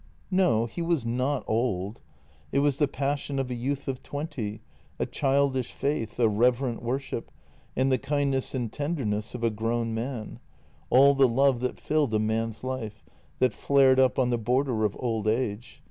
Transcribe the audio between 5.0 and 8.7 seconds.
205 a childish faith, a reverent worship, and the kindness